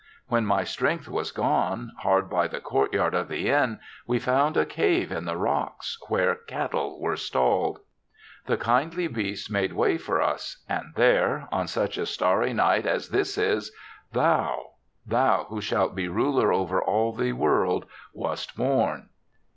When 0.29 0.47
my 0.47 0.63
strength 0.63 1.07
was 1.07 1.29
gone, 1.31 1.91
hard 1.99 2.27
by 2.27 2.47
the 2.47 2.59
courtyard 2.59 3.13
of 3.13 3.27
the 3.27 3.49
inn 3.49 3.77
we 4.07 4.17
found 4.17 4.57
a 4.57 4.65
cave 4.65 5.11
in 5.11 5.25
the 5.25 5.37
rocks, 5.37 5.95
where 6.07 6.33
cat 6.33 6.71
tle 6.71 6.99
were 6.99 7.15
stalled. 7.15 7.81
The 8.47 8.57
kindly 8.57 9.05
beasts 9.07 9.51
made 9.51 9.73
way 9.73 9.99
for 9.99 10.19
us 10.19 10.63
and 10.67 10.85
there, 10.95 11.47
on 11.51 11.67
such 11.67 11.99
a 11.99 12.07
starry 12.07 12.51
night 12.51 12.87
as 12.87 13.09
this 13.09 13.37
is, 13.37 13.71
thou— 14.11 14.71
thou 15.05 15.43
who 15.49 15.61
shalt 15.61 15.93
be 15.93 16.07
ruler 16.07 16.51
over 16.51 16.81
all 16.81 17.13
the 17.13 17.33
world, 17.33 17.85
wast 18.11 18.57
born. 18.57 19.09